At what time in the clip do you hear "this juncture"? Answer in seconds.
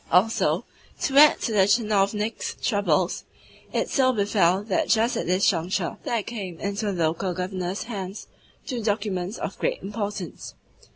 5.27-5.97